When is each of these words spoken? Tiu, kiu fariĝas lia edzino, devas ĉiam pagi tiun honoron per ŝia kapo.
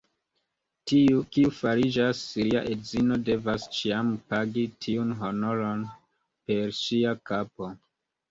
Tiu, 0.91 1.17
kiu 1.35 1.49
fariĝas 1.57 2.21
lia 2.45 2.63
edzino, 2.69 3.17
devas 3.27 3.67
ĉiam 3.79 4.09
pagi 4.33 4.65
tiun 4.85 5.13
honoron 5.21 5.83
per 6.49 6.75
ŝia 6.79 7.13
kapo. 7.33 7.69